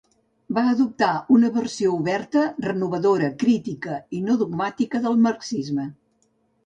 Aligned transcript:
Va 0.57 0.61
adoptar 0.69 1.09
una 1.35 1.51
versió 1.57 1.91
oberta, 1.97 2.45
renovadora, 2.67 3.29
crítica 3.47 3.99
i 4.21 4.25
no 4.31 4.39
dogmàtica 4.41 5.03
del 5.05 5.21
marxisme. 5.27 5.87